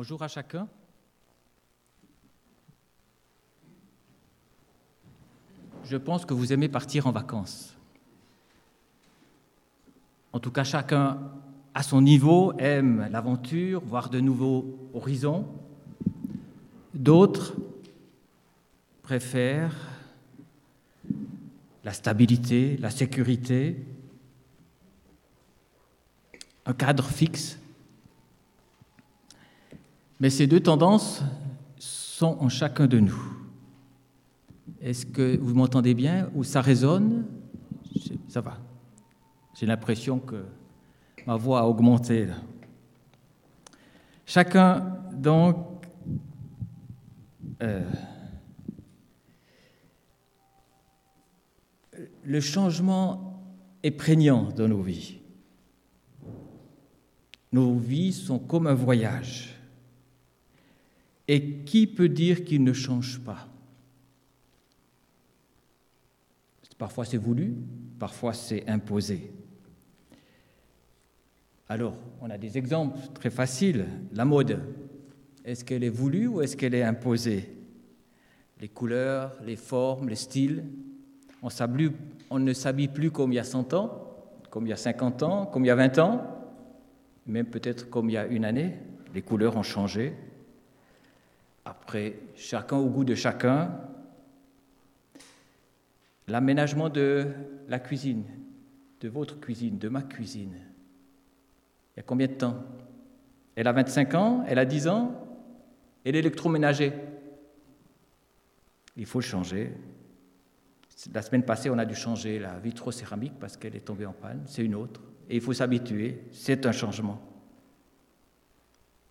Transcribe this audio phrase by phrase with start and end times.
[0.00, 0.68] Bonjour à chacun.
[5.82, 7.76] Je pense que vous aimez partir en vacances.
[10.32, 11.18] En tout cas, chacun
[11.74, 15.48] à son niveau aime l'aventure, voir de nouveaux horizons.
[16.94, 17.56] D'autres
[19.02, 19.74] préfèrent
[21.82, 23.84] la stabilité, la sécurité,
[26.66, 27.57] un cadre fixe.
[30.20, 31.22] Mais ces deux tendances
[31.78, 33.22] sont en chacun de nous.
[34.80, 37.24] Est-ce que vous m'entendez bien ou ça résonne?
[38.28, 38.58] Ça va.
[39.54, 40.44] J'ai l'impression que
[41.26, 42.28] ma voix a augmenté.
[44.26, 45.56] Chacun, donc,
[47.62, 47.88] euh,
[52.24, 53.42] le changement
[53.82, 55.18] est prégnant dans nos vies.
[57.52, 59.57] Nos vies sont comme un voyage.
[61.28, 63.48] Et qui peut dire qu'il ne change pas?
[66.78, 67.54] Parfois c'est voulu,
[67.98, 69.32] parfois c'est imposé.
[71.68, 73.86] Alors, on a des exemples très faciles.
[74.14, 74.60] La mode,
[75.44, 77.52] est-ce qu'elle est voulue ou est-ce qu'elle est imposée?
[78.60, 80.64] Les couleurs, les formes, les styles.
[81.42, 84.14] On, ne s'habille plus comme il y a 100 ans,
[84.50, 86.22] comme il y a 50 ans, comme il y a 20 ans,
[87.26, 88.74] même peut-être comme il y a une année.
[89.14, 90.14] Les couleurs ont changé.
[91.68, 93.70] Après, chacun au goût de chacun.
[96.26, 97.26] L'aménagement de
[97.68, 98.24] la cuisine,
[99.02, 100.54] de votre cuisine, de ma cuisine.
[100.54, 102.56] Il y a combien de temps?
[103.54, 105.12] Elle a 25 ans, elle a 10 ans,
[106.06, 106.92] et l'électroménager.
[108.96, 109.74] Il faut changer.
[111.12, 114.42] La semaine passée, on a dû changer la vitrocéramique parce qu'elle est tombée en panne.
[114.46, 115.02] C'est une autre.
[115.28, 116.22] Et il faut s'habituer.
[116.32, 117.20] C'est un changement.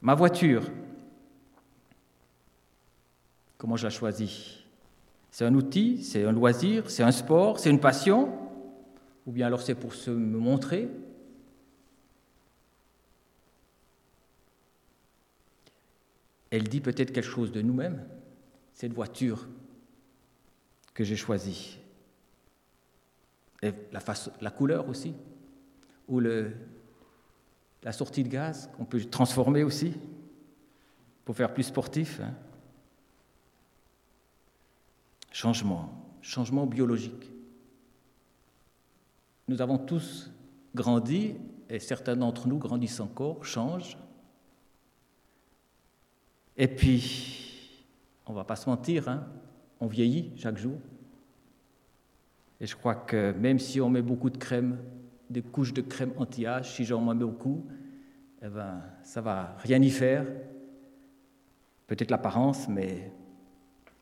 [0.01, 0.63] Ma voiture,
[3.57, 4.59] Comment je la choisis?
[5.31, 8.31] C'est un outil, c'est un loisir, c'est un sport, c'est une passion?
[9.25, 10.89] Ou bien alors c'est pour se montrer?
[16.49, 18.07] Elle dit peut-être quelque chose de nous-mêmes,
[18.73, 19.47] cette voiture
[20.93, 21.79] que j'ai choisie.
[23.61, 25.13] La, couleur aussi,
[26.07, 29.93] ou la sortie de gaz qu'on peut transformer aussi
[31.25, 32.21] pour faire plus sportif.
[32.21, 32.33] Hein.
[35.39, 35.87] Changement,
[36.19, 37.31] changement biologique.
[39.47, 40.31] Nous avons tous
[40.73, 41.35] grandi,
[41.69, 43.99] et certains d'entre nous grandissent encore, changent.
[46.57, 47.85] Et puis,
[48.25, 49.27] on ne va pas se mentir, hein,
[49.79, 50.79] on vieillit chaque jour.
[52.59, 54.79] Et je crois que même si on met beaucoup de crème,
[55.29, 57.63] des couches de crème anti-âge, si j'en mets beaucoup,
[58.41, 60.25] eh ben, ça va rien y faire.
[61.85, 63.11] Peut-être l'apparence, mais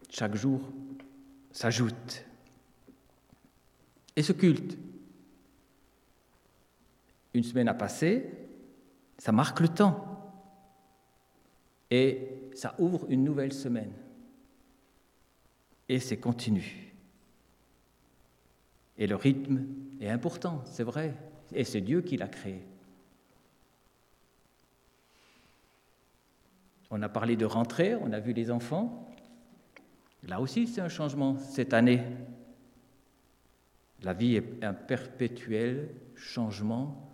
[0.10, 0.62] chaque jour,
[1.56, 2.26] s'ajoute.
[4.18, 4.78] Et ce culte,
[7.34, 8.30] une semaine a passé,
[9.18, 10.34] ça marque le temps.
[11.90, 13.94] Et ça ouvre une nouvelle semaine.
[15.88, 16.94] Et c'est continu.
[18.98, 19.66] Et le rythme
[20.02, 21.16] est important, c'est vrai.
[21.54, 22.62] Et c'est Dieu qui l'a créé.
[26.92, 29.15] On a parlé de rentrée, on a vu les enfants.
[30.28, 32.04] Là aussi, c'est un changement cette année.
[34.02, 37.12] La vie est un perpétuel changement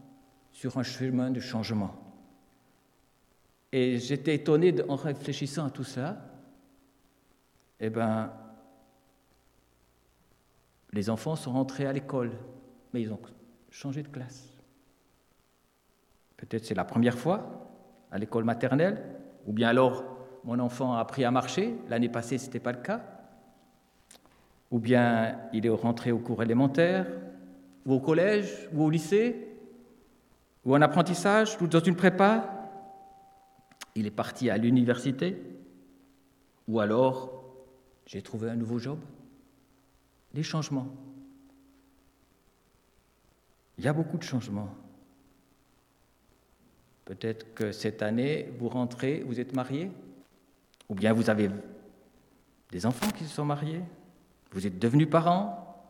[0.51, 1.95] sur un chemin de changement.
[3.71, 6.17] Et j'étais étonné en réfléchissant à tout ça.
[7.79, 8.33] Eh bien,
[10.93, 12.31] les enfants sont rentrés à l'école,
[12.93, 13.19] mais ils ont
[13.69, 14.49] changé de classe.
[16.37, 17.69] Peut-être c'est la première fois
[18.11, 19.03] à l'école maternelle,
[19.45, 20.10] ou bien alors
[20.43, 23.01] mon enfant a appris à marcher, l'année passée ce n'était pas le cas,
[24.71, 27.07] ou bien il est rentré au cours élémentaire,
[27.85, 29.47] ou au collège, ou au lycée,
[30.65, 32.69] ou en apprentissage, ou dans une prépa,
[33.95, 35.41] il est parti à l'université,
[36.67, 37.43] ou alors
[38.05, 38.99] j'ai trouvé un nouveau job.
[40.33, 40.87] Les changements.
[43.77, 44.73] Il y a beaucoup de changements.
[47.05, 49.91] Peut-être que cette année, vous rentrez, vous êtes marié,
[50.91, 51.49] ou bien vous avez
[52.69, 53.81] des enfants qui se sont mariés,
[54.51, 55.89] vous êtes devenus parents,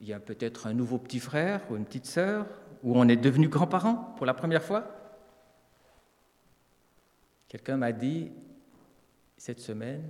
[0.00, 2.46] il y a peut-être un nouveau petit frère ou une petite sœur,
[2.84, 4.86] ou on est devenu grands-parents pour la première fois.
[7.48, 8.30] Quelqu'un m'a dit
[9.36, 10.08] cette semaine,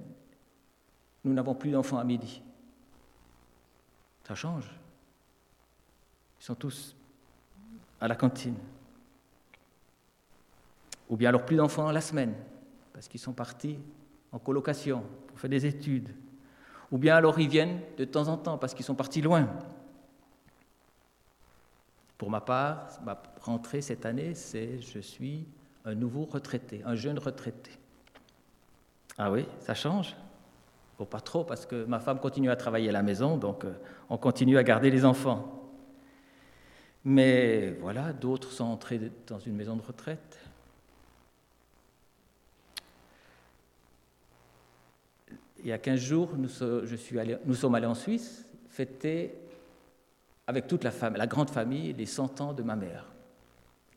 [1.24, 2.42] nous n'avons plus d'enfants à midi.
[4.24, 4.70] Ça change.
[6.38, 6.94] Ils sont tous
[7.98, 8.58] à la cantine.
[11.08, 12.34] Ou bien alors plus d'enfants la semaine,
[12.98, 13.78] parce qu'ils sont partis
[14.32, 16.08] en colocation pour faire des études.
[16.90, 19.48] Ou bien alors ils viennent de temps en temps parce qu'ils sont partis loin.
[22.16, 25.46] Pour ma part, ma rentrée cette année, c'est je suis
[25.84, 27.70] un nouveau retraité, un jeune retraité.
[29.16, 30.16] Ah oui, ça change
[30.98, 33.74] Bon, pas trop, parce que ma femme continue à travailler à la maison, donc euh,
[34.10, 35.70] on continue à garder les enfants.
[37.04, 40.47] Mais voilà, d'autres sont entrés dans une maison de retraite.
[45.60, 49.34] Il y a 15 jours, nous, sommes allés en Suisse fêter
[50.46, 53.06] avec toute la, grande famille les 100 ans de ma mère.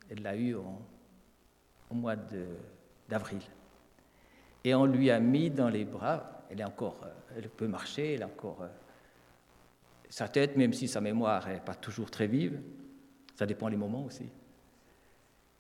[0.10, 2.16] Elle l'a eu au mois
[3.08, 3.42] d'avril.
[4.64, 8.14] Et on lui a mis dans les bras, elle, est encore, euh, elle peut marcher,
[8.14, 8.68] elle a encore euh,
[10.10, 12.62] sa tête, même si sa mémoire n'est pas toujours très vive,
[13.36, 14.30] ça dépend des moments aussi.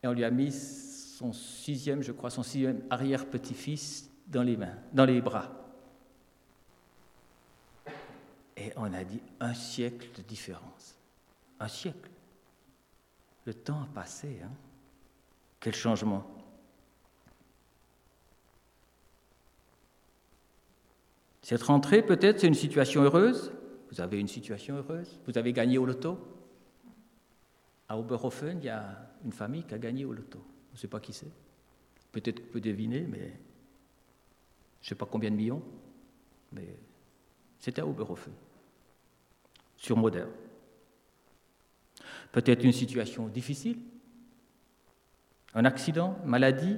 [0.03, 4.75] Et on lui a mis son sixième, je crois, son sixième arrière-petit-fils dans les mains,
[4.94, 5.61] dans les bras.
[8.62, 10.96] Et on a dit un siècle de différence.
[11.60, 12.12] Un siècle.
[13.46, 14.40] Le temps a passé.
[14.44, 14.52] Hein.
[15.60, 16.24] Quel changement.
[21.42, 23.52] Cette rentrée, peut-être, c'est une situation heureuse?
[23.92, 25.19] Vous avez une situation heureuse?
[25.25, 26.19] Vous avez gagné au loto?
[27.90, 30.40] À Oberhofen, il y a une famille qui a gagné au loto.
[30.69, 31.31] Je ne sais pas qui c'est.
[32.12, 33.34] Peut-être qu'on peut deviner, mais
[34.81, 35.63] je ne sais pas combien de millions.
[36.52, 36.78] Mais
[37.60, 38.34] c'était à Oberhofen,
[39.81, 40.30] sur Moderne.
[42.31, 43.80] Peut-être une situation difficile,
[45.56, 46.78] un accident, maladie,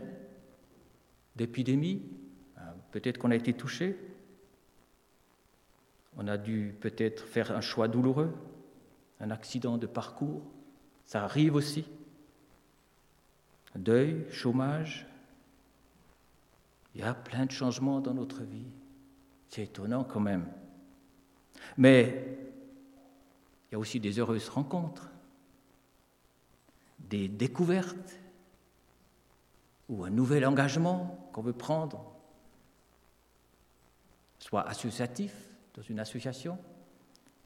[1.36, 2.02] d'épidémie,
[2.56, 3.98] ah, peut-être qu'on a été touché,
[6.16, 8.34] on a dû peut-être faire un choix douloureux,
[9.20, 10.42] un accident de parcours,
[11.06, 11.86] ça arrive aussi.
[13.76, 15.08] Deuil, chômage,
[16.96, 18.72] il y a plein de changements dans notre vie.
[19.50, 20.48] C'est étonnant quand même.
[21.78, 22.53] Mais
[23.74, 25.10] il y a aussi des heureuses rencontres,
[27.10, 28.20] des découvertes
[29.90, 32.06] ou un nouvel engagement qu'on veut prendre,
[34.38, 35.34] soit associatif
[35.74, 36.60] dans une association,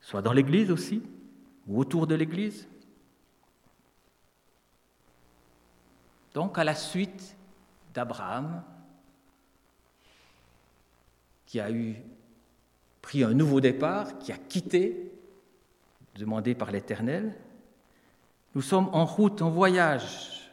[0.01, 1.01] soit dans l'Église aussi,
[1.65, 2.68] ou autour de l'Église.
[6.33, 7.38] Donc à la suite
[7.94, 8.65] d'Abraham,
[11.45, 11.95] qui a eu
[13.01, 15.06] pris un nouveau départ, qui a quitté,
[16.18, 17.36] demandé par l'Éternel.
[18.56, 20.52] Nous sommes en route, en voyage.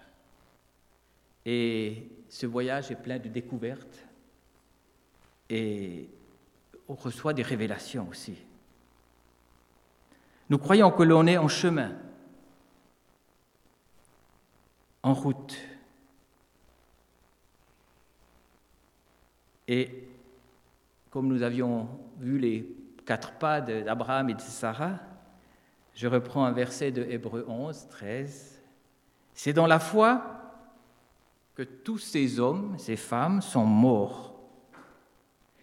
[1.47, 4.07] Et ce voyage est plein de découvertes.
[5.49, 6.09] Et
[6.89, 8.37] on reçoit des révélations aussi.
[10.51, 11.93] Nous croyons que l'on est en chemin,
[15.03, 15.57] en route.
[19.67, 20.09] Et
[21.11, 21.89] comme nous avions
[22.19, 22.69] vu les
[23.07, 24.99] quatre pas d'Abraham et de Sarah,
[25.95, 28.61] je reprends un verset de Hébreu 11, 13.
[29.35, 30.41] C'est dans la foi
[31.55, 34.35] que tous ces hommes, ces femmes sont morts.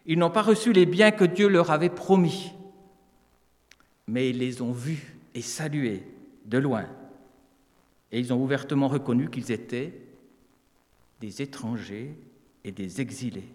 [0.06, 2.54] Ils n'ont pas reçu les biens que Dieu leur avait promis,
[4.08, 6.04] mais ils les ont vus et salués
[6.46, 6.86] de loin.
[8.12, 9.94] Et ils ont ouvertement reconnu qu'ils étaient
[11.20, 12.16] des étrangers
[12.64, 13.48] et des exilés.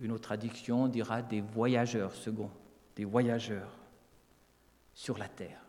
[0.00, 2.50] Une autre traduction dira des voyageurs, second,
[2.96, 3.76] des voyageurs
[4.94, 5.59] sur la terre.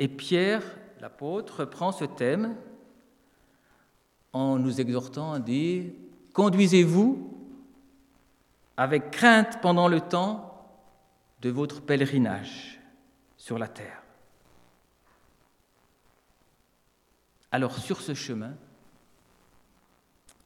[0.00, 0.62] Et Pierre,
[1.00, 2.56] l'apôtre, prend ce thème
[4.32, 5.92] en nous exhortant à dire
[6.32, 7.38] Conduisez-vous
[8.78, 10.66] avec crainte pendant le temps
[11.42, 12.80] de votre pèlerinage
[13.36, 14.02] sur la terre.
[17.52, 18.54] Alors sur ce chemin,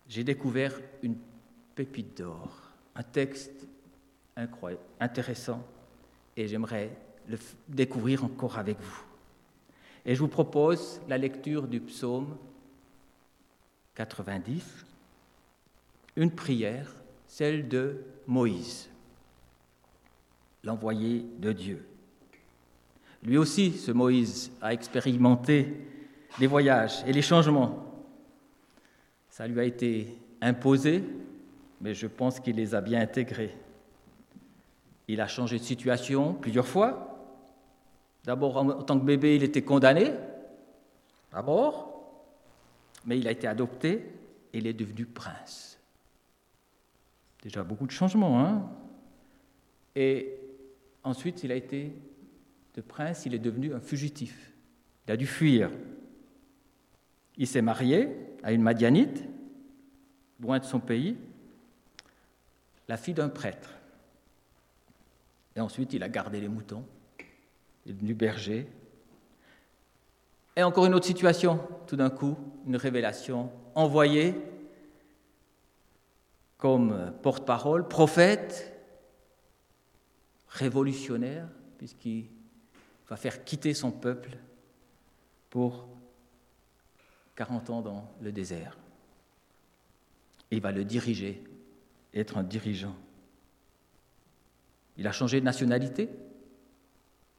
[0.08, 1.16] j'ai découvert une
[1.76, 3.68] pépite d'or, un texte
[4.36, 5.62] incroyable, intéressant,
[6.36, 6.90] et j'aimerais
[7.28, 9.13] le découvrir encore avec vous.
[10.06, 12.36] Et je vous propose la lecture du psaume
[13.94, 14.62] 90,
[16.16, 16.94] une prière,
[17.26, 18.90] celle de Moïse,
[20.62, 21.86] l'envoyé de Dieu.
[23.22, 25.74] Lui aussi, ce Moïse, a expérimenté
[26.38, 27.84] les voyages et les changements
[29.34, 31.02] ça lui a été imposé,
[31.80, 33.52] mais je pense qu'il les a bien intégrés.
[35.08, 37.13] Il a changé de situation plusieurs fois.
[38.24, 40.12] D'abord, en tant que bébé, il était condamné
[41.32, 41.94] à mort,
[43.04, 43.92] mais il a été adopté
[44.52, 45.78] et il est devenu prince.
[47.42, 48.70] Déjà beaucoup de changements, hein
[49.94, 50.38] Et
[51.02, 51.92] ensuite, il a été
[52.74, 54.52] de prince, il est devenu un fugitif.
[55.06, 55.70] Il a dû fuir.
[57.36, 58.08] Il s'est marié
[58.42, 59.24] à une Madianite,
[60.40, 61.16] loin de son pays,
[62.88, 63.70] la fille d'un prêtre.
[65.56, 66.84] Et ensuite, il a gardé les moutons,
[67.92, 68.66] devenu berger.
[70.56, 72.36] Et encore une autre situation, tout d'un coup,
[72.66, 74.34] une révélation envoyée
[76.58, 78.72] comme porte-parole, prophète,
[80.48, 81.48] révolutionnaire,
[81.78, 82.26] puisqu'il
[83.08, 84.38] va faire quitter son peuple
[85.50, 85.88] pour
[87.36, 88.78] 40 ans dans le désert.
[90.50, 91.42] il va le diriger,
[92.14, 92.94] être un dirigeant.
[94.96, 96.08] Il a changé de nationalité.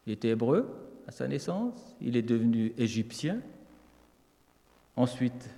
[0.06, 0.68] Il était hébreu
[1.08, 3.42] à sa naissance, il est devenu égyptien.
[4.96, 5.50] Ensuite,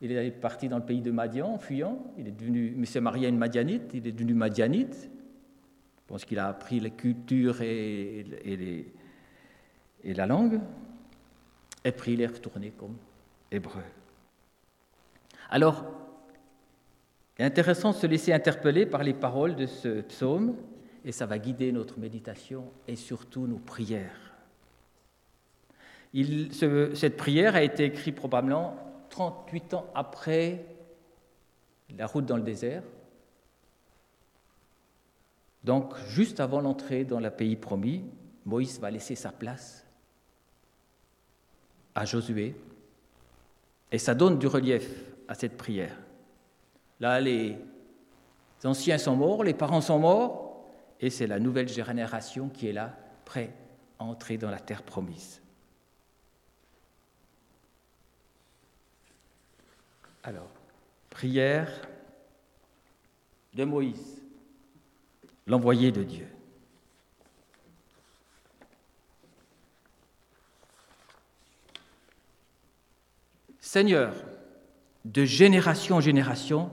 [0.00, 1.98] il est parti dans le pays de Madian en fuyant.
[2.18, 5.08] Il est devenu, mais s'est marié à une Madianite, il est devenu Madianite.
[5.08, 8.26] Je pense qu'il a appris la culture et,
[10.04, 10.60] la langue.
[11.84, 12.96] Et puis il est retourné comme
[13.50, 13.82] hébreu.
[15.48, 15.84] Alors,
[17.36, 20.56] c'est intéressant de se laisser interpeller par les paroles de ce psaume,
[21.04, 24.34] et ça va guider notre méditation et surtout nos prières.
[26.12, 28.76] cette prière a été écrite probablement
[29.10, 30.64] 38 ans après
[31.96, 32.82] la route dans le désert,
[35.64, 38.04] donc juste avant l'entrée dans le pays promis,
[38.44, 39.86] Moïse va laisser sa place
[41.94, 42.56] à Josué,
[43.90, 44.88] et ça donne du relief
[45.28, 45.96] à cette prière.
[46.98, 47.58] Là, les
[48.64, 50.51] anciens sont morts, les parents sont morts,
[51.02, 53.52] et c'est la nouvelle génération qui est là, prêt
[53.98, 55.42] à entrer dans la terre promise.
[60.22, 60.50] Alors,
[61.10, 61.68] prière
[63.52, 64.22] de Moïse,
[65.48, 66.28] l'envoyé de Dieu.
[73.58, 74.14] Seigneur,
[75.04, 76.70] de génération en génération,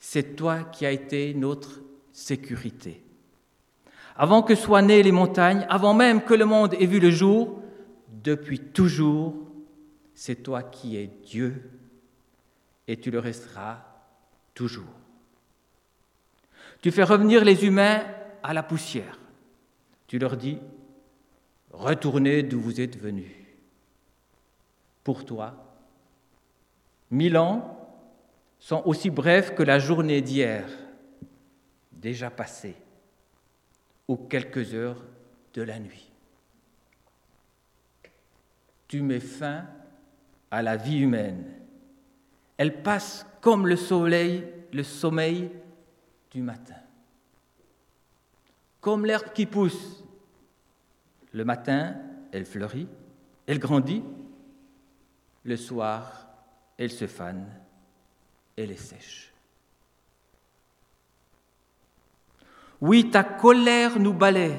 [0.00, 3.02] c'est toi qui as été notre sécurité.
[4.16, 7.62] Avant que soient nées les montagnes, avant même que le monde ait vu le jour,
[8.22, 9.34] depuis toujours,
[10.14, 11.70] c'est toi qui es Dieu
[12.86, 13.84] et tu le resteras
[14.54, 14.84] toujours.
[16.82, 18.02] Tu fais revenir les humains
[18.42, 19.18] à la poussière.
[20.06, 20.58] Tu leur dis,
[21.70, 23.30] retournez d'où vous êtes venus.
[25.04, 25.74] Pour toi,
[27.10, 27.78] mille ans
[28.58, 30.68] sont aussi brefs que la journée d'hier,
[32.02, 32.76] déjà passée,
[34.08, 35.02] ou quelques heures
[35.54, 36.10] de la nuit.
[38.88, 39.66] Tu mets fin
[40.50, 41.44] à la vie humaine.
[42.58, 45.50] Elle passe comme le soleil, le sommeil
[46.30, 46.76] du matin.
[48.82, 50.04] Comme l'herbe qui pousse.
[51.32, 51.96] Le matin,
[52.32, 52.88] elle fleurit,
[53.46, 54.02] elle grandit.
[55.44, 56.28] Le soir,
[56.76, 57.48] elle se fane
[58.56, 59.31] elle est sèche.
[62.82, 64.58] Oui, ta colère nous balaie,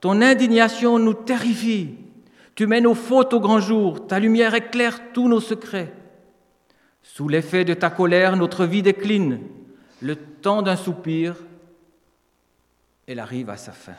[0.00, 1.94] ton indignation nous terrifie.
[2.56, 5.92] Tu mets nos fautes au grand jour, ta lumière éclaire tous nos secrets.
[7.02, 9.38] Sous l'effet de ta colère, notre vie décline.
[10.00, 11.36] Le temps d'un soupir,
[13.06, 13.96] elle arrive à sa fin.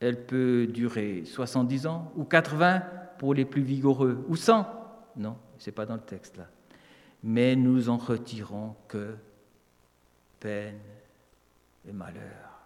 [0.00, 2.82] Elle peut durer 70 ans ou 80
[3.18, 4.66] pour les plus vigoureux, ou 100.
[5.18, 6.46] Non, ce n'est pas dans le texte là
[7.22, 9.14] mais nous en retirons que
[10.40, 10.80] peine
[11.86, 12.60] et malheur.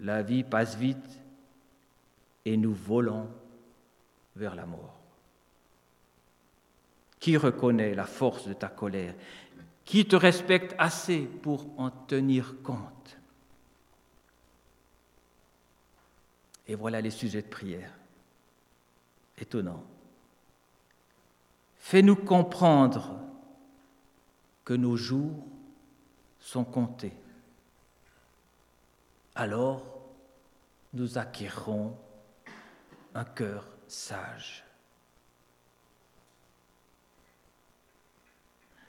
[0.00, 1.20] La vie passe vite
[2.44, 3.28] et nous volons
[4.36, 4.94] vers la mort.
[7.18, 9.14] Qui reconnaît la force de ta colère?
[9.84, 13.18] Qui te respecte assez pour en tenir compte?
[16.68, 17.92] Et voilà les sujets de prière.
[19.38, 19.82] Étonnant.
[21.78, 23.20] Fais-nous comprendre
[24.64, 25.46] que nos jours
[26.40, 27.12] sont comptés.
[29.36, 29.82] Alors,
[30.94, 31.94] nous acquérons
[33.14, 34.64] un cœur sage.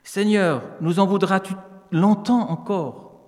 [0.02, 1.52] Seigneur, nous en voudras-tu
[1.92, 3.20] longtemps encore?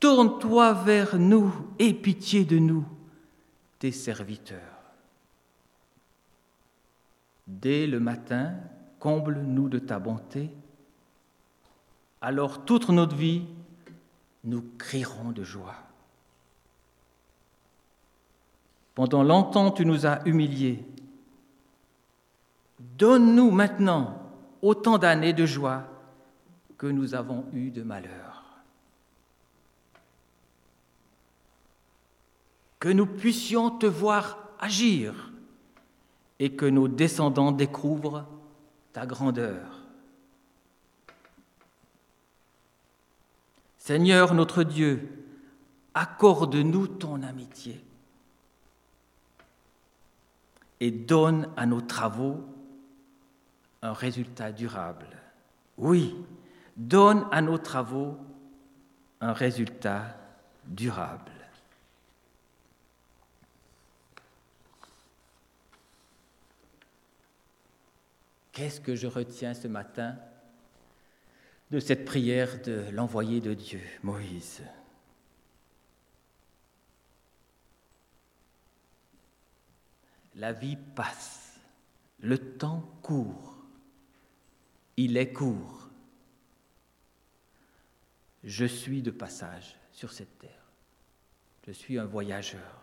[0.00, 2.86] Tourne-toi vers nous, et pitié de nous,
[3.78, 4.58] tes serviteurs.
[7.46, 8.54] Dès le matin,
[8.98, 10.50] comble-nous de ta bonté.
[12.22, 13.44] Alors toute notre vie,
[14.44, 15.76] nous crierons de joie.
[18.94, 20.84] Pendant longtemps, tu nous as humiliés.
[22.78, 24.20] Donne-nous maintenant
[24.62, 25.84] autant d'années de joie
[26.78, 28.34] que nous avons eu de malheur.
[32.84, 35.32] que nous puissions te voir agir
[36.38, 38.26] et que nos descendants découvrent
[38.92, 39.73] ta grandeur.
[43.84, 45.26] Seigneur notre Dieu,
[45.92, 47.84] accorde-nous ton amitié
[50.80, 52.42] et donne à nos travaux
[53.82, 55.08] un résultat durable.
[55.76, 56.16] Oui,
[56.78, 58.16] donne à nos travaux
[59.20, 60.16] un résultat
[60.64, 61.32] durable.
[68.50, 70.16] Qu'est-ce que je retiens ce matin
[71.70, 74.62] de cette prière de l'envoyé de Dieu, Moïse
[80.36, 81.60] La vie passe,
[82.18, 83.56] le temps court,
[84.96, 85.88] il est court.
[88.42, 90.66] Je suis de passage sur cette terre,
[91.66, 92.80] je suis un voyageur.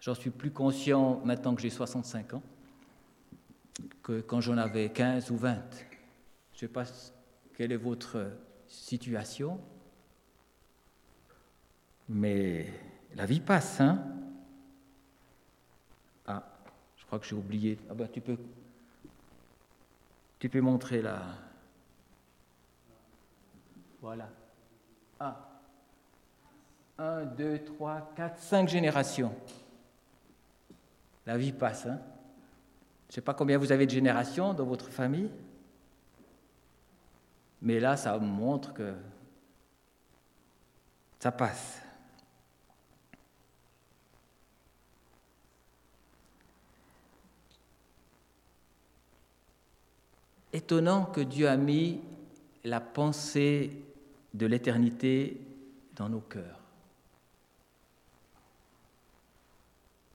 [0.00, 2.42] J'en suis plus conscient maintenant que j'ai 65 ans
[4.02, 5.54] que quand j'en avais 15 ou 20.
[6.52, 6.84] Je ne sais pas
[7.56, 8.30] quelle est votre
[8.66, 9.60] situation,
[12.08, 12.66] mais
[13.14, 14.04] la vie passe, hein
[16.26, 16.42] Ah,
[16.96, 17.78] je crois que j'ai oublié.
[17.90, 18.38] Ah ben, tu peux,
[20.38, 21.22] tu peux montrer là.
[24.00, 24.28] Voilà.
[25.18, 25.50] Ah.
[26.98, 29.34] Un, deux, trois, quatre, cinq générations.
[31.26, 32.00] La vie passe, hein
[33.14, 35.30] ne sais pas combien vous avez de générations dans votre famille,
[37.62, 38.92] mais là, ça montre que
[41.20, 41.80] ça passe.
[50.52, 52.00] Étonnant que Dieu a mis
[52.64, 53.80] la pensée
[54.34, 55.40] de l'éternité
[55.94, 56.58] dans nos cœurs.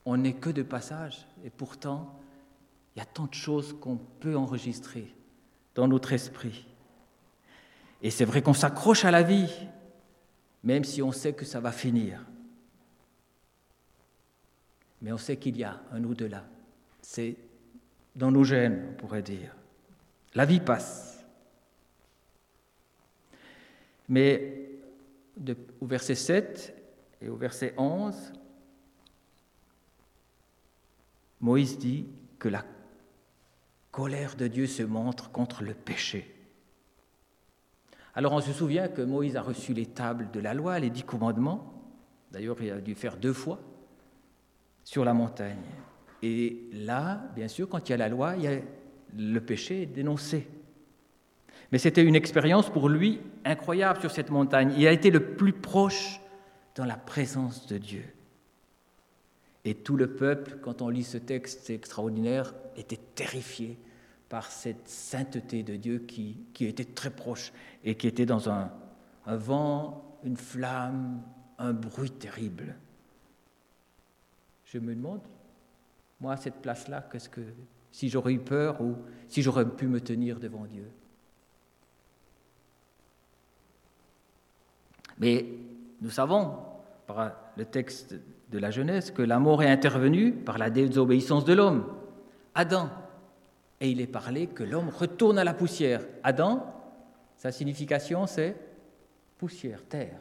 [0.04, 2.20] On n'est que de passage, et pourtant,
[2.94, 5.14] il y a tant de choses qu'on peut enregistrer
[5.74, 6.66] dans notre esprit.
[8.02, 9.50] Et c'est vrai qu'on s'accroche à la vie,
[10.64, 12.24] même si on sait que ça va finir.
[15.02, 16.44] Mais on sait qu'il y a un au-delà.
[17.00, 17.36] C'est
[18.16, 19.54] dans nos gènes, on pourrait dire.
[20.34, 21.24] La vie passe.
[24.08, 24.70] Mais
[25.80, 26.74] au verset 7
[27.22, 28.32] et au verset 11,
[31.40, 32.06] Moïse dit
[32.38, 32.64] que la
[33.90, 36.34] colère de Dieu se montre contre le péché.
[38.14, 41.04] Alors on se souvient que Moïse a reçu les tables de la loi, les dix
[41.04, 41.74] commandements.
[42.32, 43.60] D'ailleurs, il a dû faire deux fois
[44.84, 45.58] sur la montagne.
[46.22, 48.60] Et là, bien sûr, quand il y a la loi, il y a
[49.16, 50.48] le péché dénoncé.
[51.72, 54.74] Mais c'était une expérience pour lui incroyable sur cette montagne.
[54.76, 56.20] Il a été le plus proche
[56.74, 58.04] dans la présence de Dieu.
[59.64, 63.78] Et tout le peuple, quand on lit ce texte extraordinaire, était terrifié
[64.28, 67.52] par cette sainteté de Dieu qui, était très proche
[67.84, 68.72] et qui était dans un,
[69.26, 71.22] un vent, une flamme,
[71.58, 72.76] un bruit terrible.
[74.64, 75.20] Je me demande,
[76.20, 77.40] moi, à cette place-là, qu'est-ce que,
[77.90, 78.96] si j'aurais eu peur ou
[79.28, 80.88] si j'aurais pu me tenir devant Dieu.
[85.18, 85.44] Mais
[86.00, 86.56] nous savons,
[87.06, 88.14] par le texte
[88.50, 91.86] de la Genèse que la mort est intervenue par la désobéissance de l'homme.
[92.54, 92.90] Adam.
[93.80, 96.02] Et il est parlé que l'homme retourne à la poussière.
[96.22, 96.66] Adam,
[97.36, 98.56] sa signification, c'est
[99.38, 100.20] poussière, terre.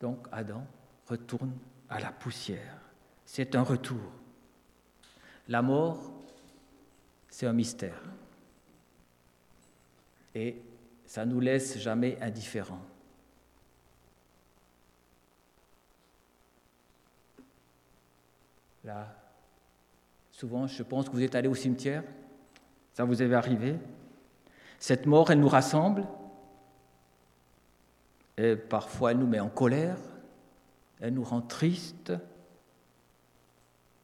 [0.00, 0.64] Donc Adam
[1.06, 1.52] retourne
[1.88, 2.78] à la poussière.
[3.24, 4.00] C'est un retour.
[5.48, 6.12] La mort,
[7.28, 8.02] c'est un mystère.
[10.34, 10.56] Et
[11.06, 12.84] ça nous laisse jamais indifférents.
[18.84, 19.14] Là,
[20.30, 22.04] souvent, je pense que vous êtes allé au cimetière,
[22.92, 23.76] ça vous est arrivé.
[24.78, 26.06] Cette mort, elle nous rassemble,
[28.36, 29.98] et parfois elle nous met en colère,
[31.00, 32.12] elle nous rend triste,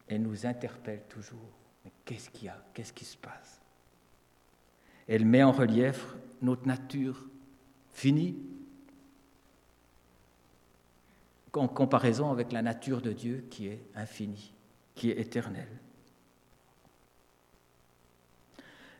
[0.08, 1.50] elle nous interpelle toujours.
[1.84, 2.56] Mais qu'est-ce qu'il y a?
[2.72, 3.60] Qu'est-ce qui se passe?
[5.06, 7.24] Elle met en relief notre nature
[7.92, 8.36] finie.
[11.52, 14.53] En comparaison avec la nature de Dieu qui est infinie
[14.94, 15.68] qui est éternel.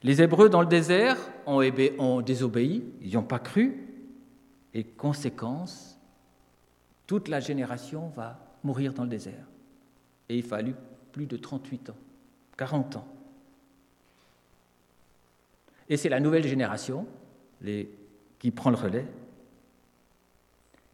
[0.03, 3.89] Les Hébreux dans le désert ont, désobéi, ils n'ont pas cru,
[4.75, 5.99] et conséquence,
[7.07, 9.47] toute la génération va mourir dans le désert.
[10.29, 10.75] Et il fallut
[11.13, 11.97] plus de 38 ans,
[12.59, 13.09] 40 ans.
[15.89, 17.07] Et c'est la nouvelle génération
[18.39, 19.07] qui prend le relais.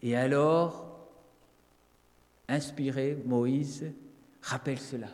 [0.03, 0.87] Et alors,
[2.49, 3.93] inspiré, Moïse
[4.43, 5.09] rappelle cela.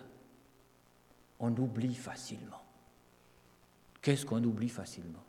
[1.39, 2.62] On oublie facilement.
[4.01, 5.23] Qu'est-ce qu'on oublie facilement?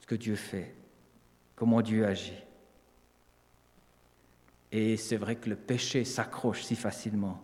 [0.00, 0.74] Ce que Dieu fait,
[1.54, 2.42] comment Dieu agit.
[4.72, 7.42] Et c'est vrai que le péché s'accroche si facilement.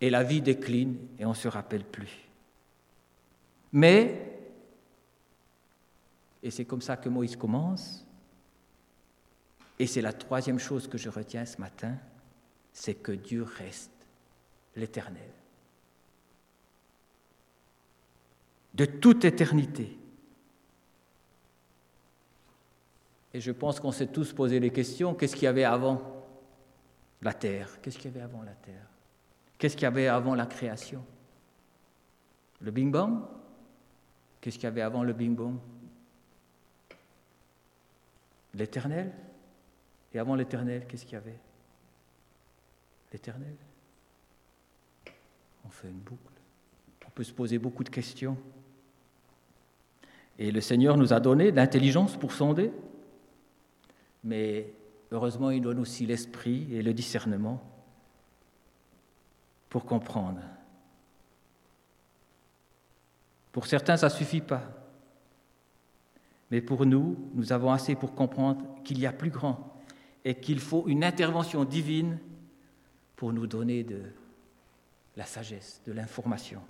[0.00, 2.28] Et la vie décline et on ne se rappelle plus.
[3.72, 4.40] Mais,
[6.42, 8.04] et c'est comme ça que Moïse commence,
[9.78, 11.96] et c'est la troisième chose que je retiens ce matin,
[12.72, 13.91] c'est que Dieu reste
[14.76, 15.30] l'éternel.
[18.74, 19.98] De toute éternité.
[23.34, 26.00] Et je pense qu'on s'est tous posé les questions, qu'est-ce qu'il y avait avant
[27.22, 27.80] la terre?
[27.80, 28.86] Qu'est-ce qu'il y avait avant la terre?
[29.58, 31.04] Qu'est-ce qu'il y avait avant la création?
[32.60, 33.22] Le Bing Bang?
[34.40, 35.56] Qu'est-ce qu'il y avait avant le Bing Bang?
[38.54, 39.12] L'éternel?
[40.12, 41.38] Et avant l'éternel, qu'est-ce qu'il y avait?
[43.12, 43.56] L'éternel
[45.64, 46.20] On fait une boucle.
[47.06, 48.38] On peut se poser beaucoup de questions.
[50.38, 52.72] Et le Seigneur nous a donné l'intelligence pour sonder,
[54.24, 54.72] mais
[55.10, 57.62] heureusement, il donne aussi l'esprit et le discernement
[59.68, 60.40] pour comprendre.
[63.52, 64.62] Pour certains, ça ne suffit pas.
[66.50, 69.80] Mais pour nous, nous avons assez pour comprendre qu'il y a plus grand
[70.24, 72.18] et qu'il faut une intervention divine
[73.16, 74.02] pour nous donner de
[75.16, 76.62] la sagesse, de l'information.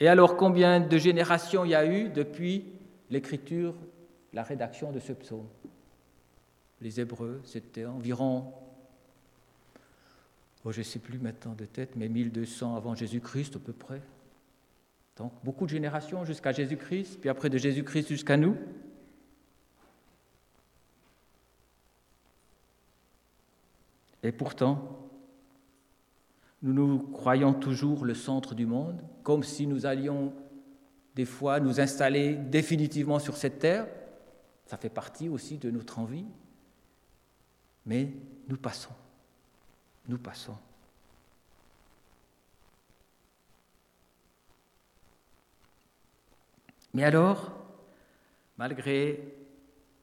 [0.00, 2.64] Et alors, combien de générations y a eu depuis
[3.10, 3.74] l'écriture,
[4.32, 5.48] la rédaction de ce psaume?
[6.80, 8.52] Les Hébreux, c'était environ
[10.64, 14.02] Oh, je ne sais plus maintenant de tête, mais 1200 avant Jésus-Christ à peu près.
[15.16, 18.56] Donc beaucoup de générations jusqu'à Jésus-Christ, puis après de Jésus-Christ jusqu'à nous.
[24.28, 25.08] Et pourtant,
[26.60, 30.34] nous nous croyons toujours le centre du monde, comme si nous allions
[31.14, 33.86] des fois nous installer définitivement sur cette terre.
[34.66, 36.26] Ça fait partie aussi de notre envie.
[37.86, 38.12] Mais
[38.48, 38.92] nous passons
[40.08, 40.56] nous passons.
[46.92, 47.50] Mais alors,
[48.58, 49.34] malgré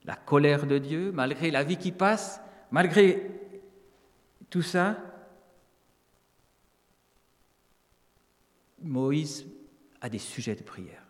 [0.03, 3.35] la colère de Dieu, malgré la vie qui passe, malgré
[4.49, 4.97] tout ça,
[8.81, 9.45] Moïse
[10.01, 11.03] a des sujets de prière.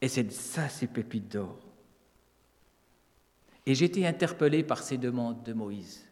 [0.00, 1.58] Et c'est ça, ces pépites d'or.
[3.64, 6.04] Et été interpellé par ces demandes de Moïse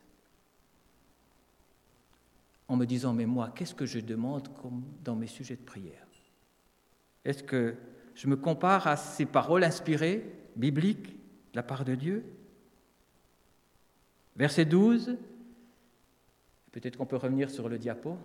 [2.68, 4.48] en me disant, mais moi, qu'est-ce que je demande
[5.02, 6.06] dans mes sujets de prière?
[7.24, 7.74] Est-ce que
[8.14, 12.24] je me compare à ces paroles inspirées, bibliques, de la part de Dieu?
[14.36, 15.16] Verset 12,
[16.72, 18.16] peut-être qu'on peut revenir sur le diapo.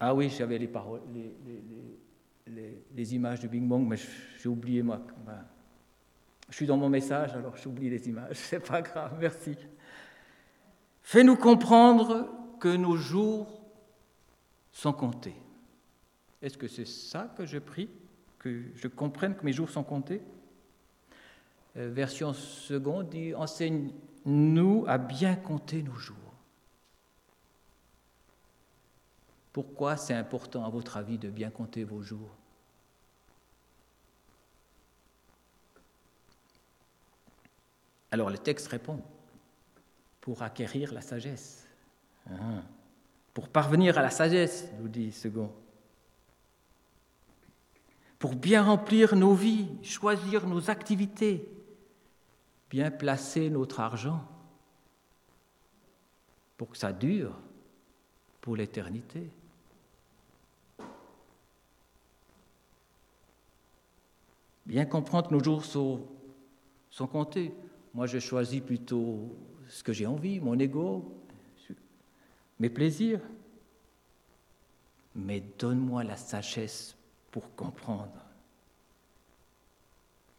[0.00, 1.00] Ah oui, j'avais les paroles,
[2.46, 3.96] les, images du Big Bang, mais
[4.40, 5.00] j'ai oublié moi.
[6.50, 8.30] Je suis dans mon message, alors j'oublie les images.
[8.34, 9.56] C'est pas grave, merci.
[11.02, 12.28] Fais-nous comprendre
[12.60, 13.60] que nos jours
[14.72, 15.36] sont comptés.
[16.42, 17.88] Est-ce que c'est ça que je prie
[18.38, 20.20] Que je comprenne que mes jours sont comptés?
[21.74, 26.16] Version seconde dit Enseigne-nous à bien compter nos jours.
[29.52, 32.30] Pourquoi c'est important, à votre avis, de bien compter vos jours?
[38.10, 39.00] Alors le texte répond
[40.20, 41.66] pour acquérir la sagesse.
[42.30, 42.62] Ah.
[43.32, 45.52] Pour parvenir à la sagesse, nous dit second.
[48.20, 51.48] Pour bien remplir nos vies, choisir nos activités,
[52.74, 54.20] bien placer notre argent,
[56.56, 57.38] pour que ça dure
[58.40, 59.30] pour l'éternité.
[64.66, 66.04] Bien comprendre que nos jours sont,
[66.90, 67.54] sont comptés.
[67.94, 69.32] Moi, je choisis plutôt
[69.68, 71.16] ce que j'ai envie, mon ego,
[72.58, 73.20] mes plaisirs.
[75.14, 76.96] Mais donne-moi la sagesse
[77.30, 78.23] pour comprendre.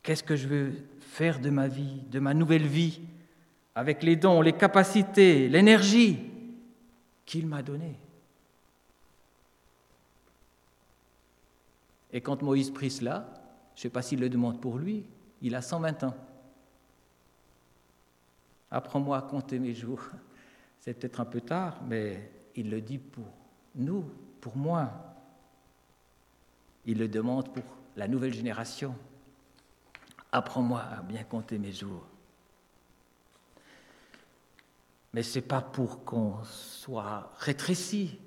[0.05, 3.01] Qu'est-ce que je veux faire de ma vie, de ma nouvelle vie,
[3.73, 6.19] avec les dons, les capacités, l'énergie
[7.25, 7.97] qu'il m'a donnée?
[12.13, 13.27] Et quand Moïse prit cela,
[13.73, 15.03] je ne sais pas s'il le demande pour lui,
[15.41, 16.15] il a 120 ans.
[18.69, 20.03] Apprends-moi à compter mes jours.
[20.81, 23.25] C'est peut-être un peu tard, mais il le dit pour
[23.73, 24.05] nous,
[24.39, 24.91] pour moi.
[26.85, 27.63] Il le demande pour
[27.95, 28.95] la nouvelle génération.
[30.35, 32.05] Apprends-moi à bien compter mes jours.
[35.13, 38.19] Mais ce n'est pas pour qu'on soit rétréci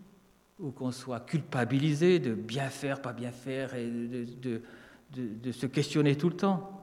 [0.58, 6.30] ou qu'on soit culpabilisé de bien faire, pas bien faire, et de, se questionner tout
[6.30, 6.82] le temps.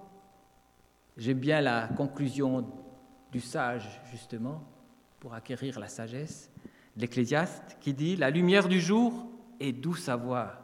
[1.17, 2.71] J'aime bien la conclusion
[3.31, 4.63] du sage, justement,
[5.19, 6.51] pour acquérir la sagesse,
[6.97, 9.25] l'Ecclésiaste, qui dit La lumière du jour
[9.59, 10.59] est douce à voir,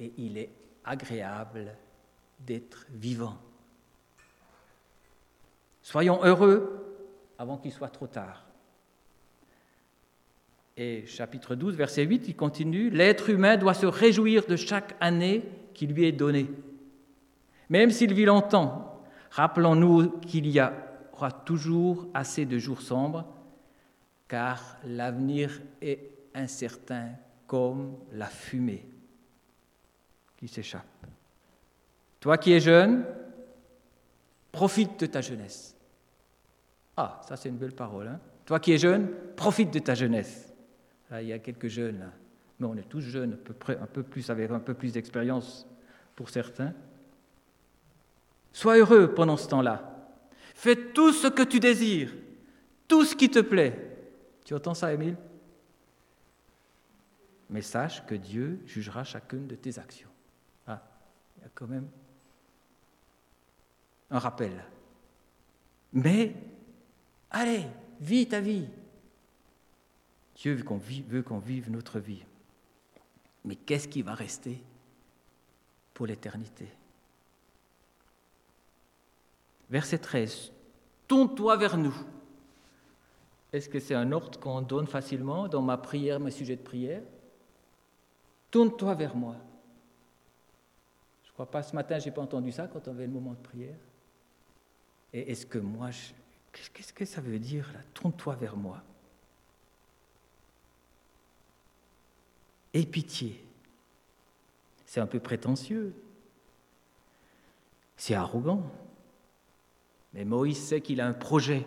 [0.00, 0.50] et il est
[0.84, 1.76] agréable
[2.40, 3.38] d'être vivant.
[5.84, 6.96] Soyons heureux
[7.36, 8.46] avant qu'il soit trop tard.
[10.78, 15.44] Et chapitre 12, verset 8, il continue, L'être humain doit se réjouir de chaque année
[15.74, 16.50] qui lui est donnée.
[17.68, 20.58] Même s'il vit longtemps, rappelons-nous qu'il y
[21.12, 23.26] aura toujours assez de jours sombres,
[24.26, 27.10] car l'avenir est incertain
[27.46, 28.86] comme la fumée
[30.38, 30.82] qui s'échappe.
[32.20, 33.04] Toi qui es jeune,
[34.54, 35.76] profite de ta jeunesse.
[36.96, 38.06] Ah, ça c'est une belle parole.
[38.06, 40.54] Hein Toi qui es jeune, profite de ta jeunesse.
[41.10, 42.12] Là, il y a quelques jeunes, là.
[42.60, 45.66] mais on est tous jeunes, un peu plus, avec un peu plus d'expérience
[46.14, 46.72] pour certains.
[48.52, 49.90] Sois heureux pendant ce temps-là.
[50.54, 52.14] Fais tout ce que tu désires,
[52.86, 53.98] tout ce qui te plaît.
[54.44, 55.16] Tu entends ça, Émile?
[57.50, 60.10] Mais sache que Dieu jugera chacune de tes actions.
[60.68, 60.80] Ah,
[61.36, 61.88] il y a quand même
[64.14, 64.64] un rappel.
[65.92, 66.34] Mais,
[67.30, 67.66] allez,
[68.00, 68.68] vis ta vie.
[70.36, 72.24] Dieu veut qu'on vive, vive notre vie.
[73.44, 74.62] Mais qu'est-ce qui va rester
[75.92, 76.68] pour l'éternité?
[79.68, 80.52] Verset 13.
[81.08, 81.94] Tourne-toi vers nous.
[83.52, 87.02] Est-ce que c'est un ordre qu'on donne facilement dans ma prière, mes sujets de prière?
[88.50, 89.36] Tourne-toi vers moi.
[91.24, 93.12] Je ne crois pas, ce matin, je n'ai pas entendu ça quand on avait le
[93.12, 93.76] moment de prière.
[95.14, 95.90] Et est-ce que moi,
[96.52, 98.82] qu'est-ce que ça veut dire là Tourne-toi vers moi.
[102.74, 103.40] Aie pitié.
[104.84, 105.94] C'est un peu prétentieux.
[107.96, 108.68] C'est arrogant.
[110.12, 111.64] Mais Moïse sait qu'il a un projet,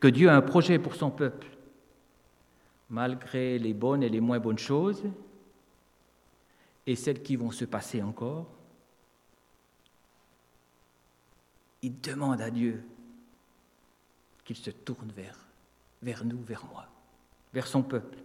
[0.00, 1.46] que Dieu a un projet pour son peuple.
[2.90, 5.04] Malgré les bonnes et les moins bonnes choses,
[6.86, 8.46] et celles qui vont se passer encore,
[11.82, 12.84] il demande à Dieu
[14.44, 16.86] qu'il se tourne vers, nous, vers moi,
[17.52, 18.18] vers son peuple.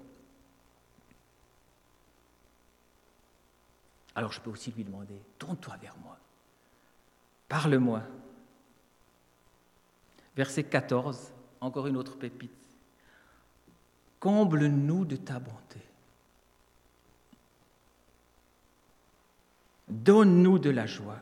[4.16, 6.18] Alors je peux aussi lui demander, tourne-toi vers moi,
[7.48, 8.04] parle-moi.
[10.36, 12.52] Verset 14, encore une autre pépite.
[14.20, 15.80] Comble-nous de ta bonté.
[19.88, 21.20] Donne-nous de la joie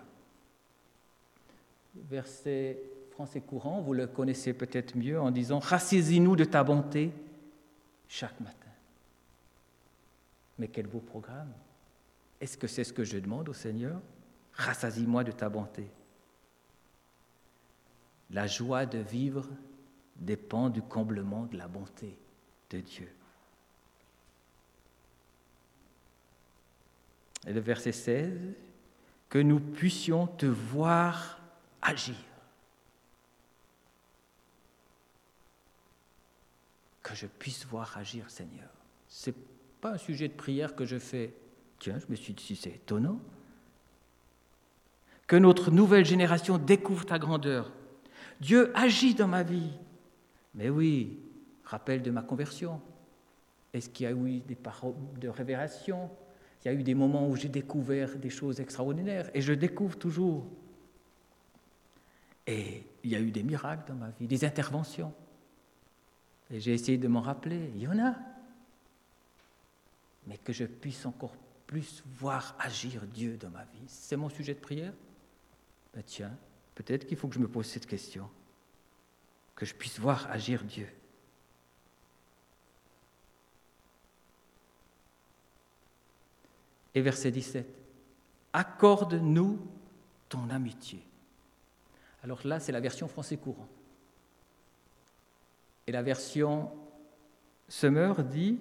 [2.11, 2.77] verset
[3.11, 7.11] français courant, vous le connaissez peut-être mieux en disant Rassaisis-nous de ta bonté
[8.07, 8.55] chaque matin.
[10.59, 11.51] Mais quel beau programme
[12.41, 13.99] Est-ce que c'est ce que je demande au Seigneur?
[14.53, 15.87] Rassasie-moi de ta bonté.
[18.29, 19.47] La joie de vivre
[20.17, 22.17] dépend du comblement de la bonté
[22.69, 23.09] de Dieu.
[27.47, 28.37] Et le verset 16,
[29.29, 31.40] que nous puissions te voir
[31.81, 32.15] agir.
[37.03, 38.69] Que je puisse voir agir, Seigneur.
[39.07, 39.35] Ce n'est
[39.81, 41.33] pas un sujet de prière que je fais.
[41.79, 43.19] Tiens, je me suis dit, c'est étonnant.
[45.27, 47.71] Que notre nouvelle génération découvre ta grandeur.
[48.39, 49.71] Dieu agit dans ma vie.
[50.53, 51.19] Mais oui,
[51.63, 52.81] rappel de ma conversion.
[53.73, 56.09] Est-ce qu'il y a eu des paroles de révélation?
[56.63, 59.97] Il y a eu des moments où j'ai découvert des choses extraordinaires et je découvre
[59.97, 60.45] toujours.
[62.47, 65.13] Et il y a eu des miracles dans ma vie, des interventions.
[66.49, 67.71] Et j'ai essayé de m'en rappeler.
[67.75, 68.15] Il y en a.
[70.27, 71.35] Mais que je puisse encore
[71.67, 73.85] plus voir agir Dieu dans ma vie.
[73.87, 74.93] C'est mon sujet de prière
[75.93, 76.35] ben Tiens,
[76.75, 78.29] peut-être qu'il faut que je me pose cette question.
[79.55, 80.87] Que je puisse voir agir Dieu.
[86.93, 87.65] Et verset 17.
[88.53, 89.59] Accorde-nous
[90.27, 91.01] ton amitié.
[92.23, 93.67] Alors là, c'est la version français courant.
[95.87, 96.71] Et la version
[97.67, 98.59] Summer dit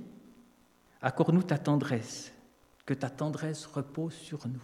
[1.03, 2.33] Accorde-nous ta tendresse,
[2.85, 4.62] que ta tendresse repose sur nous.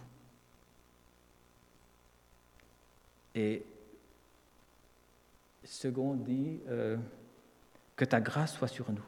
[3.35, 3.63] Et
[5.63, 6.97] second dit euh,
[7.95, 9.03] Que ta grâce soit sur nous.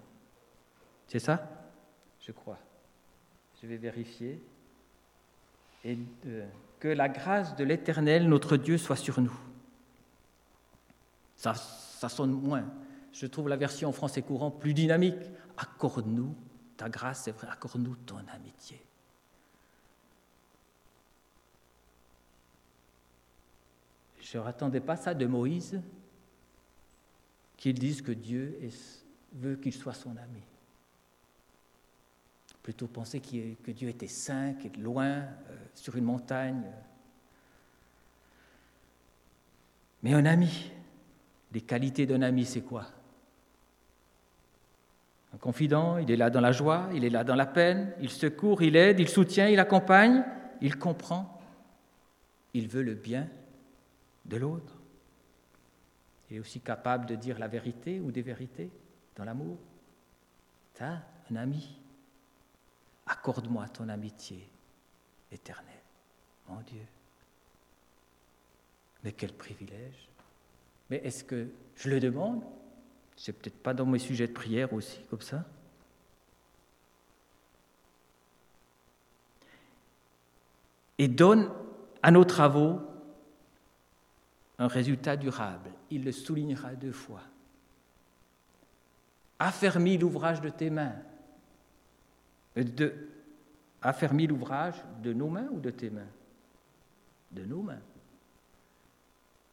[1.08, 1.50] C'est ça?
[2.20, 2.60] Je crois.
[3.62, 4.42] Je vais vérifier.
[5.84, 5.98] Et
[6.28, 6.48] euh,
[6.80, 9.38] que la grâce de l'Éternel, notre Dieu, soit sur nous
[11.40, 11.56] Ça,
[12.10, 12.66] sonne moins.
[13.14, 15.16] Je trouve la version en français courant plus dynamique.
[15.58, 16.36] Accorde-nous
[16.76, 18.82] ta grâce, c'est vrai, accorde-nous ton amitié.
[24.20, 25.82] Je n'attendais pas ça de Moïse,
[27.56, 28.60] qu'il dise que Dieu
[29.32, 30.42] veut qu'il soit son ami.
[32.62, 36.70] Plutôt penser que Dieu était saint, qu'il est loin, euh, sur une montagne.
[40.04, 40.72] Mais un ami,
[41.52, 42.86] les qualités d'un ami, c'est quoi?
[45.34, 48.10] Un confident, il est là dans la joie, il est là dans la peine, il
[48.10, 50.24] secourt, il aide, il soutient, il accompagne,
[50.62, 51.40] il comprend,
[52.54, 53.28] il veut le bien
[54.26, 54.74] de l'autre.
[56.30, 58.70] Il est aussi capable de dire la vérité ou des vérités
[59.16, 59.58] dans l'amour.
[60.76, 61.76] Ça, un ami.
[63.06, 64.48] Accorde-moi ton amitié
[65.32, 65.66] éternelle,
[66.48, 66.86] mon Dieu.
[69.04, 70.09] Mais quel privilège.
[70.90, 72.44] Mais est-ce que je le demande?
[73.16, 75.46] C'est peut-être pas dans mes sujets de prière aussi, comme ça.
[80.98, 81.52] Et donne
[82.02, 82.82] à nos travaux
[84.58, 85.72] un résultat durable.
[85.90, 87.22] Il le soulignera deux fois.
[89.40, 90.96] Affermis l'ouvrage de tes mains.
[92.58, 92.94] Euh, de,
[93.82, 96.10] affermis l'ouvrage de nos mains ou de tes mains?
[97.32, 97.80] De nos mains.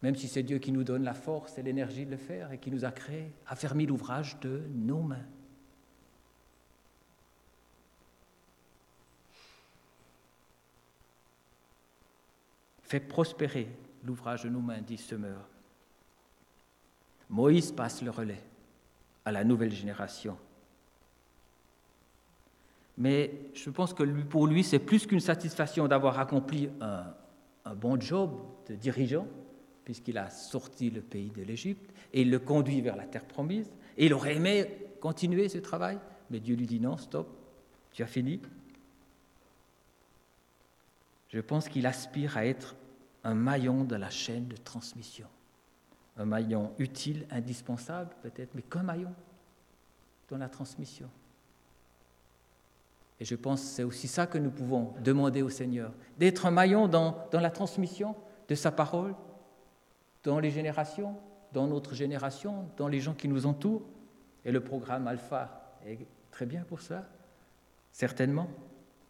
[0.02, 2.59] Même si c'est Dieu qui nous donne la force et l'énergie de le faire et
[2.59, 5.26] qui nous a créés, affermis l'ouvrage de nos mains.
[12.82, 13.68] Fais prospérer
[14.04, 15.48] l'ouvrage de nos mains, dit Semeur.
[17.28, 18.42] Moïse passe le relais
[19.24, 20.38] à la nouvelle génération.
[22.98, 27.04] Mais je pense que pour lui, c'est plus qu'une satisfaction d'avoir accompli un,
[27.74, 29.26] bon job de dirigeant,
[29.87, 33.70] puisqu'il a sorti le pays de l'Égypte et il le conduit vers la terre promise.
[33.96, 34.68] Et il aurait aimé
[35.01, 37.29] continuer ce travail, mais Dieu lui dit non, stop,
[37.92, 38.40] tu as fini.
[41.29, 42.75] Je pense qu'il aspire à être
[43.22, 45.29] un maillon de la chaîne de transmission.
[46.16, 49.14] Un maillon utile, indispensable peut-être, mais qu'un maillon
[50.29, 51.09] dans la transmission.
[53.20, 56.51] Et je pense que c'est aussi ça que nous pouvons demander au Seigneur, d'être un
[56.51, 58.16] maillon dans, dans la transmission
[58.49, 59.14] de sa parole,
[60.26, 61.16] dans les générations,
[61.52, 63.86] dans notre génération, dans les gens qui nous entourent.
[64.44, 67.08] Et le programme Alpha est très bien pour ça,
[67.92, 68.48] certainement.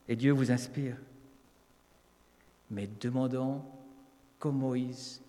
[0.09, 0.97] Et Dieu vous inspire.
[2.71, 3.65] Mais demandons
[4.39, 5.23] comme Moïse,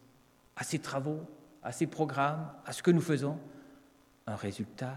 [0.58, 1.22] à ses travaux,
[1.64, 3.40] à ses programmes, à ce que nous faisons,
[4.28, 4.96] un résultat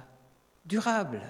[0.66, 1.22] durable.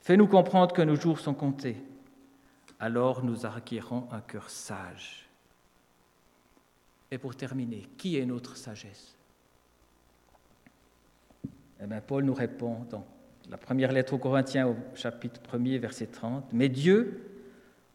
[0.00, 1.76] Fais-nous comprendre que nos jours sont comptés,
[2.80, 5.28] alors nous acquérons un cœur sage.
[7.10, 9.14] Et pour terminer, qui est notre sagesse?
[11.82, 13.04] Eh bien, Paul nous répond donc
[13.48, 16.52] la première lettre aux Corinthiens au chapitre 1er, verset 30.
[16.52, 17.42] Mais Dieu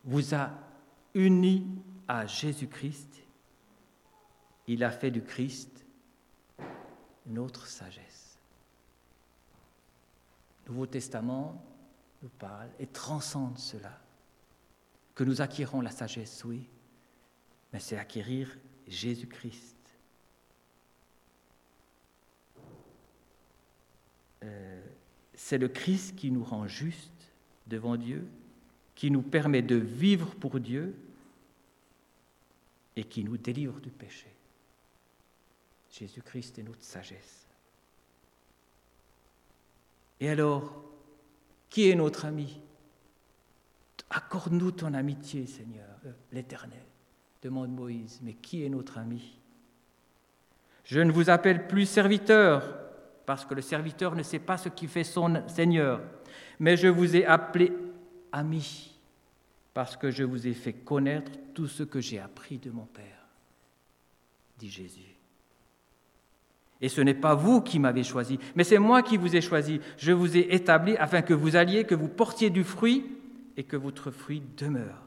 [0.03, 0.51] vous a
[1.13, 1.65] unis
[2.07, 3.23] à Jésus-Christ.
[4.67, 5.85] Il a fait du Christ
[7.25, 8.37] notre sagesse.
[10.65, 11.63] Le Nouveau Testament
[12.21, 14.04] nous parle et transcende cela.
[15.15, 16.67] Que nous acquérons la sagesse, oui,
[17.71, 18.55] mais c'est acquérir
[18.87, 19.75] Jésus-Christ.
[24.43, 24.81] Euh,
[25.33, 27.11] c'est le Christ qui nous rend justes
[27.67, 28.27] devant Dieu,
[28.93, 30.95] qui nous permet de vivre pour Dieu
[32.95, 34.27] et qui nous délivre du péché.
[35.91, 37.47] Jésus-Christ est notre sagesse.
[40.19, 40.83] Et alors,
[41.69, 42.59] qui est notre ami?
[44.15, 46.85] Accorde-nous ton amitié, Seigneur, euh, l'Éternel,
[47.41, 48.21] demande Moïse.
[48.23, 49.37] Mais qui est notre ami?
[50.85, 52.63] Je ne vous appelle plus serviteur,
[53.25, 55.99] parce que le serviteur ne sait pas ce qui fait son Seigneur.
[56.59, 57.73] Mais je vous ai appelé
[58.31, 58.97] ami,
[59.73, 63.27] parce que je vous ai fait connaître tout ce que j'ai appris de mon Père,
[64.57, 65.17] dit Jésus.
[66.79, 69.81] Et ce n'est pas vous qui m'avez choisi, mais c'est moi qui vous ai choisi.
[69.97, 73.03] Je vous ai établi afin que vous alliez, que vous portiez du fruit
[73.57, 75.01] et que votre fruit demeure.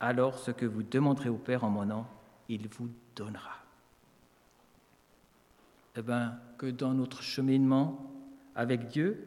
[0.00, 2.06] Alors ce que vous demanderez au Père en mon nom,
[2.48, 3.58] il vous donnera
[5.98, 8.08] eh ben, que dans notre cheminement
[8.54, 9.26] avec Dieu,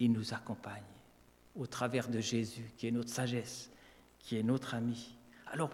[0.00, 0.82] il nous accompagne
[1.54, 3.70] au travers de Jésus, qui est notre sagesse,
[4.18, 5.16] qui est notre ami.
[5.46, 5.70] Alors,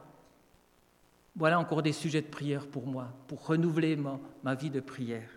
[1.36, 5.30] voilà encore des sujets de prière pour moi, pour renouveler ma, ma vie de prière.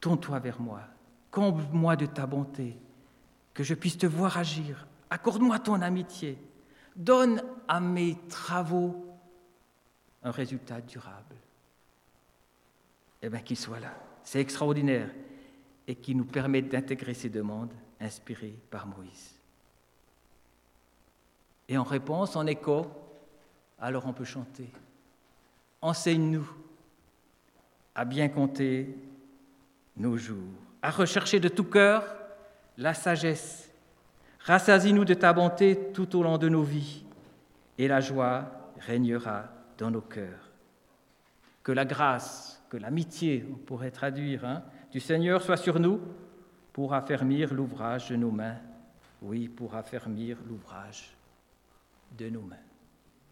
[0.00, 0.80] Tourne-toi vers moi,
[1.32, 2.76] comble-moi de ta bonté,
[3.52, 6.38] que je puisse te voir agir Accorde-moi ton amitié.
[6.96, 9.14] Donne à mes travaux
[10.22, 11.36] un résultat durable.
[13.20, 13.92] Eh bien, qu'il soit là.
[14.24, 15.10] C'est extraordinaire
[15.86, 19.34] et qui nous permet d'intégrer ces demandes inspirées par Moïse.
[21.68, 22.86] Et en réponse, en écho,
[23.78, 24.70] alors on peut chanter.
[25.82, 26.50] Enseigne-nous
[27.94, 28.96] à bien compter
[29.98, 32.04] nos jours, à rechercher de tout cœur
[32.76, 33.70] la sagesse.
[34.40, 37.04] Rassasie-nous de ta bonté tout au long de nos vies,
[37.78, 39.44] et la joie régnera
[39.78, 40.50] dans nos cœurs.
[41.62, 46.00] Que la grâce, que l'amitié, on pourrait traduire, hein, du Seigneur soit sur nous
[46.72, 48.58] pour affermir l'ouvrage de nos mains.
[49.22, 51.14] Oui, pour affermir l'ouvrage
[52.18, 52.56] de nos mains.